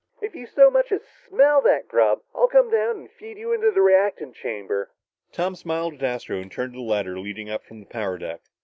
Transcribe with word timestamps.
"If 0.19 0.33
you 0.33 0.47
so 0.47 0.71
much 0.71 0.91
as 0.91 1.03
smell 1.29 1.61
that 1.61 1.87
grub, 1.87 2.23
I'll 2.33 2.47
come 2.47 2.71
down 2.71 2.97
and 3.01 3.11
feed 3.11 3.37
you 3.37 3.53
into 3.53 3.69
the 3.69 3.83
reactant 3.83 4.33
chamber!" 4.35 4.89
Tom 5.31 5.53
smiled 5.53 5.93
at 5.93 6.01
Astro 6.01 6.37
and 6.39 6.51
turned 6.51 6.73
to 6.73 6.77
the 6.79 6.83
ladder 6.83 7.19
leading 7.19 7.51
up 7.51 7.63
from 7.63 7.81
the 7.81 7.85
power 7.85 8.17
deck. 8.17 8.41